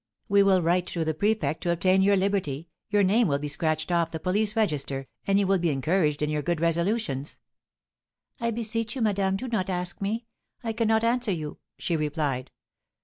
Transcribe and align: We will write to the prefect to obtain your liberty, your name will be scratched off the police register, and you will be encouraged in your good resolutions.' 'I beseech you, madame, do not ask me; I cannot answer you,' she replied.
We 0.27 0.41
will 0.41 0.63
write 0.63 0.87
to 0.87 1.05
the 1.05 1.13
prefect 1.13 1.61
to 1.61 1.69
obtain 1.71 2.01
your 2.01 2.15
liberty, 2.17 2.69
your 2.89 3.03
name 3.03 3.27
will 3.27 3.37
be 3.37 3.47
scratched 3.47 3.91
off 3.91 4.09
the 4.09 4.19
police 4.19 4.55
register, 4.55 5.07
and 5.27 5.37
you 5.37 5.45
will 5.45 5.59
be 5.59 5.69
encouraged 5.69 6.23
in 6.23 6.29
your 6.31 6.41
good 6.41 6.59
resolutions.' 6.59 7.37
'I 8.39 8.49
beseech 8.49 8.95
you, 8.95 9.03
madame, 9.03 9.35
do 9.35 9.47
not 9.47 9.69
ask 9.69 10.01
me; 10.01 10.25
I 10.63 10.73
cannot 10.73 11.03
answer 11.03 11.31
you,' 11.31 11.59
she 11.77 11.95
replied. 11.95 12.49